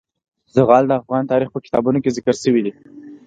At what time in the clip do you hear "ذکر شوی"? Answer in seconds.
2.17-2.61